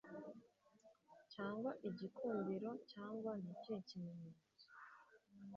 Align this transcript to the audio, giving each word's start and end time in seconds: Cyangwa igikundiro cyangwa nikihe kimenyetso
Cyangwa 1.33 1.71
igikundiro 1.89 2.71
cyangwa 2.91 3.31
nikihe 3.43 3.77
kimenyetso 3.87 4.67